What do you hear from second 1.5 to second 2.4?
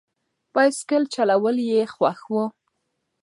یې خوښ و.